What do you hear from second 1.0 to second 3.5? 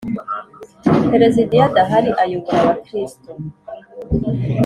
Perezida iyo adahari Ayobora abakristo